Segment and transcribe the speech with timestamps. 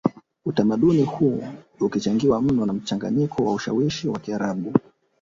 [0.45, 1.43] utamaduni huu
[1.79, 4.73] ukichangiwa mno na mchanganyiko na ushawishi wa Kiarabu